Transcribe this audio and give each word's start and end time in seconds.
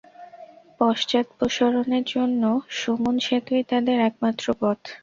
পশ্চাদপসরণের 0.79 2.03
জন্য 2.13 2.43
সুমুন 2.77 3.15
সেতুই 3.25 3.61
তাদের 3.71 3.97
একমাত্র 4.01 4.45
পথ। 4.61 4.79